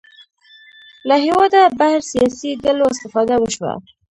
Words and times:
له 1.07 1.15
هېواده 1.25 1.61
بهر 1.79 1.99
سیاسي 2.11 2.51
ډلو 2.63 2.85
استفاده 2.93 3.35
وشوه 3.39 3.73